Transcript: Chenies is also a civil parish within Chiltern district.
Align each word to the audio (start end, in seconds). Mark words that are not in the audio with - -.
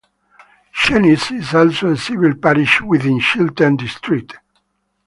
Chenies 0.75 1.29
is 1.29 1.53
also 1.53 1.91
a 1.91 1.95
civil 1.95 2.33
parish 2.35 2.81
within 2.81 3.19
Chiltern 3.19 3.77
district. 3.77 4.33